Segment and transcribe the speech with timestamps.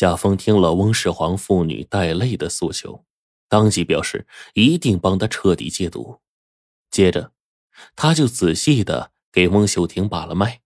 [0.00, 3.04] 夏风听了翁世皇父女带泪的诉求，
[3.50, 6.22] 当即表示一定帮他彻底戒毒。
[6.90, 7.34] 接着，
[7.94, 10.62] 他就仔细的给翁秀婷把了脉，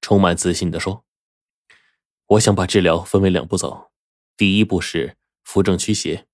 [0.00, 1.04] 充满自信的说
[2.28, 3.90] ：“我想把治疗分为两步走，
[4.38, 6.26] 第一步是扶正驱邪，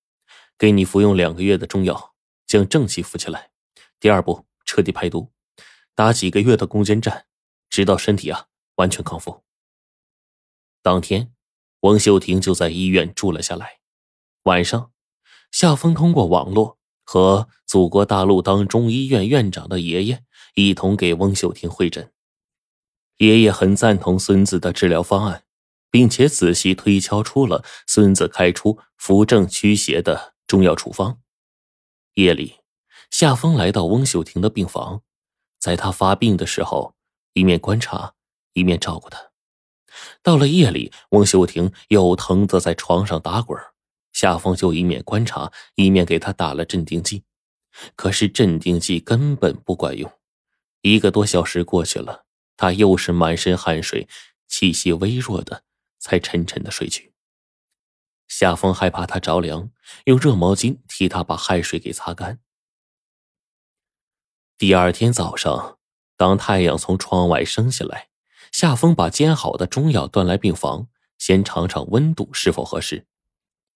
[0.57, 2.15] 给你服用两个月的中药，
[2.47, 3.49] 将正气扶起来；
[3.99, 5.29] 第二步彻底排毒，
[5.93, 7.25] 打几个月的攻坚战，
[7.69, 9.43] 直到身体啊完全康复。”
[10.81, 11.34] 当天。
[11.85, 13.77] 翁秀婷就在医院住了下来。
[14.45, 14.91] 晚上，
[15.51, 20.23] 夏风通过网络和祖国大陆当中医院院长的爷爷
[20.55, 22.11] 一同给翁秀婷会诊。
[23.17, 25.43] 爷爷很赞同孙子的治疗方案，
[25.91, 31.19] 并且仔细推敲出了孙子开出扶正驱邪的中药处方。
[32.15, 32.55] 夜里，
[33.11, 35.03] 夏风来到翁秀婷的病房，
[35.59, 36.95] 在他发病的时候，
[37.33, 38.15] 一面观察，
[38.53, 39.34] 一面照顾他。
[40.21, 43.59] 到了夜里，翁秀婷又疼得在床上打滚，
[44.13, 47.23] 夏风就一面观察，一面给她打了镇定剂。
[47.95, 50.11] 可是镇定剂根本不管用。
[50.81, 54.07] 一个多小时过去了，他又是满身汗水，
[54.47, 55.63] 气息微弱的，
[55.99, 57.11] 才沉沉的睡去。
[58.27, 59.69] 夏风害怕他着凉，
[60.05, 62.39] 用热毛巾替他把汗水给擦干。
[64.57, 65.77] 第二天早上，
[66.15, 68.07] 当太阳从窗外升下来。
[68.57, 73.05] 夏风把煎好的中药端来病房，先尝尝温度是否合适，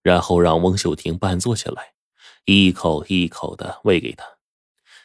[0.01, 1.91] 然后让翁秀婷半坐下来，
[2.45, 4.25] 一口一口的喂给他。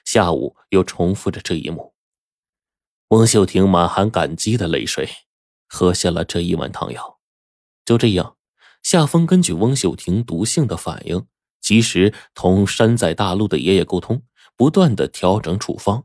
[0.04, 1.92] 下午又重复着这一幕。
[3.08, 5.08] 翁秀婷满含感激的泪水，
[5.66, 7.18] 喝下了这一碗汤药。
[7.84, 8.36] 就这样，
[8.80, 11.26] 夏风根据翁秀婷毒性的反应，
[11.60, 14.22] 及时同山在大陆的爷爷沟通，
[14.54, 16.04] 不断的调整处方。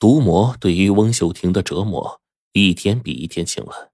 [0.00, 2.22] 毒魔对于翁秀婷的折磨。
[2.56, 3.90] 一天比一天轻了，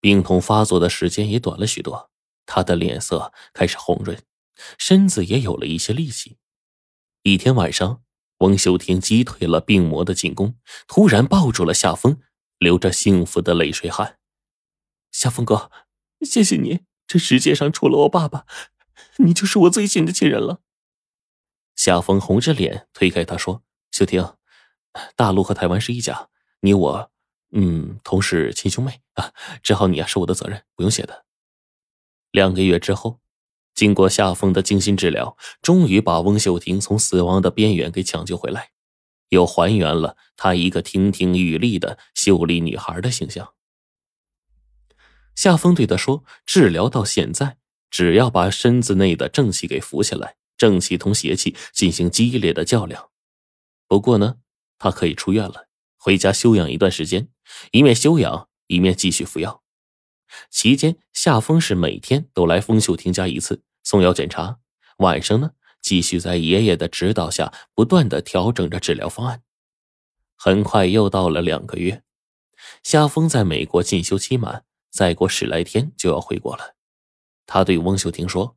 [0.00, 2.10] 病痛发作的时间也短了许多。
[2.44, 4.20] 他的脸色开始红润，
[4.76, 6.36] 身子也有了一些力气。
[7.22, 8.02] 一天晚上，
[8.38, 10.56] 翁秀婷击退了病魔的进攻，
[10.88, 12.20] 突然抱住了夏风，
[12.58, 14.18] 流着幸福的泪水喊
[15.12, 15.70] ：“夏风哥，
[16.22, 16.80] 谢谢你！
[17.06, 18.46] 这世界上除了我爸爸，
[19.18, 20.60] 你就是我最亲的亲人了。”
[21.76, 24.34] 夏风红着脸推开他说：“秀婷，
[25.14, 26.30] 大陆和台湾是一家，
[26.62, 27.12] 你我。”
[27.58, 31.24] 嗯，同是亲兄妹啊，治好你啊是我的责任，不用谢的。
[32.30, 33.18] 两个月之后，
[33.74, 38.72] 经过夏风的精心治疗，终于把翁秀婷从死亡的边缘给抢救回来，
[39.30, 43.54] 又还原了她一个亭亭玉立的秀丽女孩的形象。
[45.34, 47.56] 夏风对她说：“治疗到现在，
[47.90, 53.08] 只要把身子内的正气给扶起来，正气同邪气进行激烈的较量。
[53.88, 54.36] 不过呢，
[54.78, 57.30] 她可以出院了，回家休养一段时间。”
[57.72, 59.62] 一面休养，一面继续服药。
[60.50, 64.58] 期间，夏风是每天都来风秀婷家一次送药检查。
[64.98, 69.42] 晚上呢，继续在爷爷的指导下不断的调整着治疗方案。
[70.36, 72.02] 很快又到了两个月，
[72.82, 76.74] 夏风在美国进修期满，再过十来天就要回国了。
[77.46, 78.56] 他对翁秀婷说：“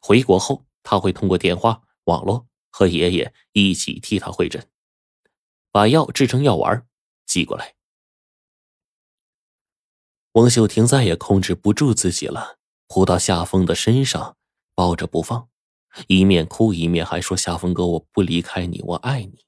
[0.00, 4.66] 回国后，他会通过电话、网络和爷爷一起替他会诊，
[5.70, 6.86] 把药制成药丸
[7.26, 7.74] 寄过来。”
[10.32, 12.56] 翁秀婷再也控制不住自己了，
[12.88, 14.36] 扑到夏风的身上，
[14.74, 15.48] 抱着不放，
[16.06, 19.44] 一面哭一面还说：“夏风哥，我不离开你，我爱你。”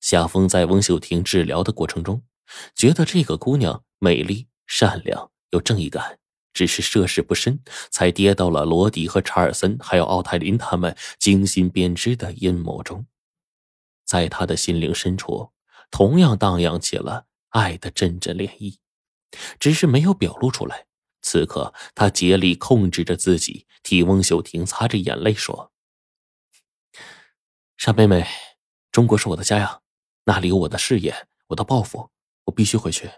[0.00, 2.22] 夏风在翁秀婷治疗的过程中，
[2.74, 6.18] 觉得这个姑娘美丽、善良、有正义感，
[6.52, 7.58] 只是涉世不深，
[7.90, 13.06] 才跌到了罗迪和查尔森还有奥泰林他们精心编织的阴谋中。
[14.04, 15.52] 在他的心灵深处，
[15.90, 18.76] 同样荡漾起了爱的阵阵涟漪。
[19.58, 20.86] 只是没有表露出来。
[21.20, 25.72] 此刻，他竭力控制着自己，替翁秀婷擦着眼泪说
[27.76, 28.26] ：“傻妹妹，
[28.92, 29.82] 中国是我的家呀，
[30.24, 32.10] 那里有我的事业，我的抱负，
[32.44, 33.10] 我必须回去。”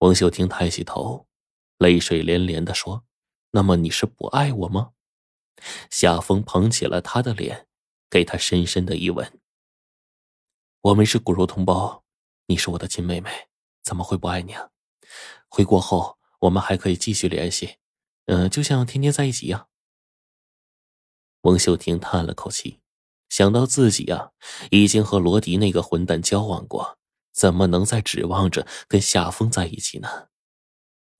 [0.00, 1.28] 翁秀婷抬起头，
[1.78, 3.04] 泪水连连的说
[3.52, 4.92] ：“那么你是不爱我吗？”
[5.90, 7.68] 夏风捧起了她的脸，
[8.10, 9.40] 给她深深的一吻。
[10.80, 12.04] 我们是骨肉同胞，
[12.46, 13.48] 你是我的亲妹妹。
[13.84, 14.70] 怎么会不爱你啊？
[15.48, 17.76] 回国后我们还可以继续联系，
[18.24, 19.68] 嗯，就像天天在一起一样。
[21.42, 22.80] 翁秀婷叹了口气，
[23.28, 24.32] 想到自己啊
[24.70, 26.98] 已经和罗迪那个混蛋交往过，
[27.32, 30.28] 怎么能再指望着跟夏风在一起呢？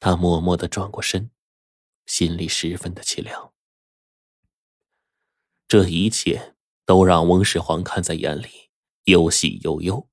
[0.01, 1.31] 她默默的转过身，
[2.07, 3.53] 心里十分的凄凉。
[5.69, 6.55] 这一切
[6.87, 8.71] 都让翁世煌看在眼里，
[9.05, 10.09] 又喜又忧。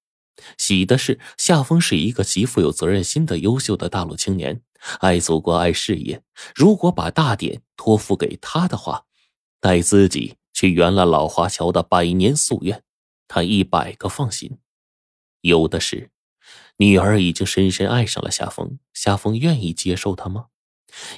[0.57, 4.61] 喜的是夏风是一个极富有责任心的优秀的大陆青年，
[4.99, 6.23] 爱祖国爱事业。
[6.55, 9.05] 如果把大典托付给他的话，
[9.59, 12.83] 带自己去圆了老华侨的百年夙愿，
[13.27, 14.57] 他一百个放心。
[15.41, 16.11] 有的是，
[16.77, 20.47] 女儿已经深深爱上了夏风，夏风愿意接受她吗？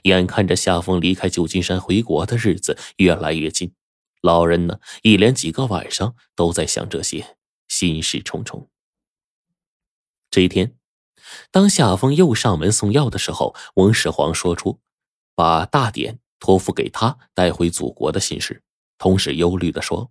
[0.04, 3.74] 眼看着夏风离开旧金山回国的日子越来越近，
[4.22, 7.38] 老人呢，一连几个晚上都在想这些，
[7.68, 8.70] 心事重重。
[10.34, 10.76] 这一天，
[11.52, 14.80] 当夏风又上门送药的时候，翁始皇说出
[15.36, 18.64] 把大典托付给他带回祖国的心事，
[18.98, 20.10] 同时忧虑的说：“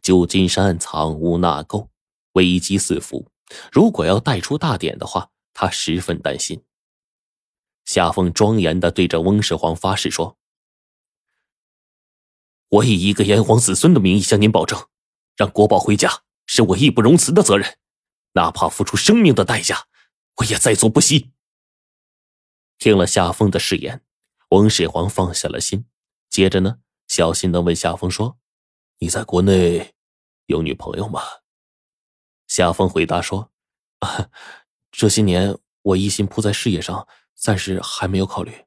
[0.00, 1.88] 旧金山藏污纳垢，
[2.34, 3.26] 危机四伏，
[3.72, 6.62] 如果要带出大典的话，他十分担心。”
[7.84, 10.38] 夏风庄严的对着翁始皇发誓说
[12.70, 14.80] ：“我以一个炎黄子孙的名义向您保证，
[15.36, 17.76] 让国宝回家是我义不容辞的责任。”
[18.36, 19.86] 哪怕付出生命的代价，
[20.36, 21.32] 我也在所不惜。
[22.76, 24.04] 听了夏风的誓言，
[24.50, 25.86] 翁始皇放下了心。
[26.28, 28.38] 接着呢，小心的问夏风说
[29.00, 29.94] ：“你在国内
[30.44, 31.22] 有女朋友吗？”
[32.46, 33.50] 夏风回答说
[34.00, 34.28] ：“啊，
[34.92, 38.66] 这些年我一心扑在事业上，暂时还没有考虑。”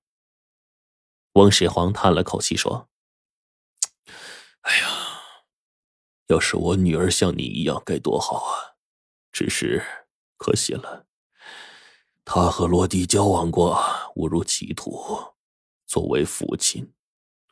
[1.33, 2.89] 翁始皇叹了口气说
[4.61, 4.87] ：“哎呀，
[6.25, 8.73] 要是我女儿像你一样，该多好啊！”
[9.31, 9.83] 只是
[10.37, 11.05] 可惜了，
[12.25, 13.83] 他和罗迪交往过，
[14.15, 15.33] 误入歧途。
[15.85, 16.93] 作为父亲，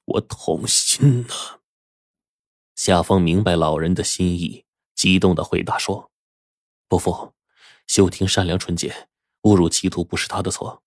[0.05, 1.59] 我痛心呐。
[2.75, 6.11] 夏风明白老人的心意，激动的回答说
[6.87, 7.33] ：“伯父，
[7.87, 9.09] 秀婷善良纯洁，
[9.41, 10.83] 误入歧途不是她的错。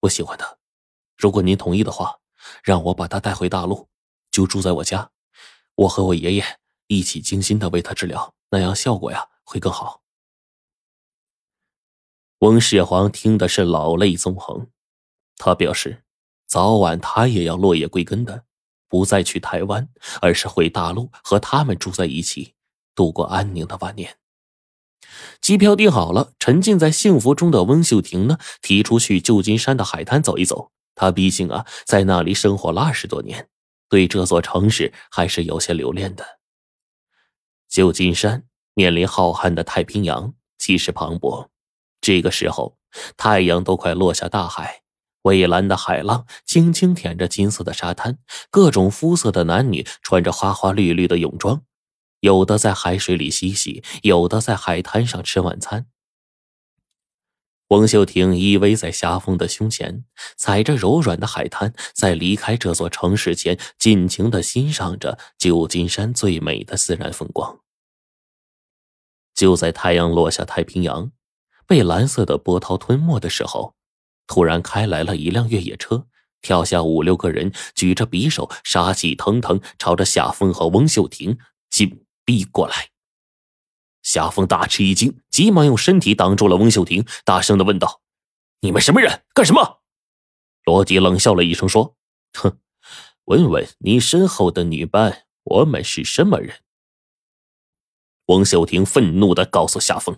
[0.00, 0.56] 我喜欢她，
[1.18, 2.18] 如果您同意的话，
[2.62, 3.90] 让我把她带回大陆，
[4.30, 5.10] 就住在我家，
[5.74, 10.02] 我和我爷爷一起精心的为她治疗，那样效果呀会更好。”
[12.40, 14.66] 翁世皇听的是老泪纵横，
[15.38, 16.02] 他表示，
[16.46, 18.44] 早晚他也要落叶归根的，
[18.88, 19.88] 不再去台湾，
[20.20, 22.52] 而是回大陆和他们住在一起，
[22.94, 24.18] 度过安宁的晚年。
[25.40, 30.72] 机票订好了，沉浸在幸福中的翁秀婷呢，提出去旧金山的海滩走一走。
[30.94, 33.48] 他毕竟啊，在那里生活了二十多年，
[33.88, 36.38] 对这座城市还是有些留恋的。
[37.66, 38.44] 旧金山
[38.74, 41.48] 面临浩瀚的太平洋，气势磅礴。
[42.06, 42.78] 这个时候，
[43.16, 44.82] 太阳都快落下大海，
[45.22, 48.18] 蔚蓝的海浪轻轻舔着金色的沙滩，
[48.48, 51.64] 各种肤色的男女穿着花花绿绿的泳装，
[52.20, 55.88] 有的在海水里嬉戏，有的在海滩上吃晚餐。
[57.70, 60.04] 翁秀婷依偎在夏风的胸前，
[60.36, 67.58] 踩着柔软的海滩，在离开这座城市前，尽情的欣赏着旧金山最美的自然风光。
[69.34, 71.10] 就在太阳落下太平洋。
[71.66, 73.74] 被蓝色的波涛吞没的时候，
[74.26, 76.06] 突然开来了一辆越野车，
[76.40, 81.38] 跳下五六个人，举着匕首，杀气腾腾，朝着夏风和翁秀婷
[81.70, 82.90] 紧逼过来。
[84.02, 88.00] 夏风大吃一惊，急忙用身体挡住了翁秀婷，大声的问道
[88.62, 89.24] ：“你们什么人？
[89.34, 89.80] 干什么？”
[90.64, 91.96] 罗迪冷笑了一声，说
[92.34, 92.58] ：“哼，
[93.24, 96.60] 问问你身后的女伴，我们是什么人？”
[98.26, 100.16] 翁秀婷愤怒的告诉夏风。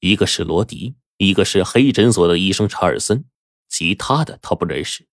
[0.00, 3.24] 一个是罗迪，一个是黑诊所的医生查尔森，
[3.68, 5.06] 其他的他不认识。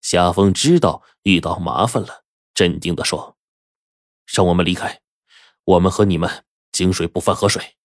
[0.00, 3.36] 夏风知道遇到麻烦了，镇定的说
[4.26, 5.02] ：“让我们离开，
[5.64, 7.76] 我们和你们井水不犯河水。”